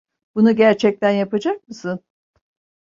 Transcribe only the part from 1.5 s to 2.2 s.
mısın?